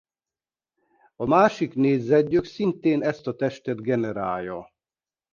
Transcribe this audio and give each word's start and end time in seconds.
A 1.15 1.25
másik 1.25 1.73
négyzetgyök 1.73 2.43
szintén 2.45 3.03
ezt 3.03 3.27
a 3.27 3.35
testet 3.35 3.81
generálja. 3.81 4.67